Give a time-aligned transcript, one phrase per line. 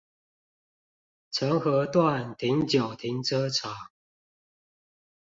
[1.29, 3.71] 澄合段停九停車場